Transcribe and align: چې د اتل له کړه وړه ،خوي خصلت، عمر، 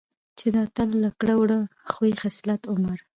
چې 0.37 0.47
د 0.53 0.55
اتل 0.65 0.89
له 1.03 1.09
کړه 1.19 1.33
وړه 1.41 1.59
،خوي 1.91 2.11
خصلت، 2.21 2.61
عمر، 2.73 2.97